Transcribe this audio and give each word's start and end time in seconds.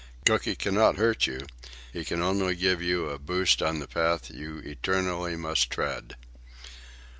Cooky 0.25 0.55
cannot 0.55 0.95
hurt 0.97 1.27
you. 1.27 1.45
He 1.93 2.03
can 2.03 2.23
only 2.23 2.55
give 2.55 2.81
you 2.81 3.09
a 3.11 3.19
boost 3.19 3.61
on 3.61 3.77
the 3.77 3.87
path 3.87 4.31
you 4.31 4.57
eternally 4.65 5.35
must 5.35 5.69
tread. 5.69 6.15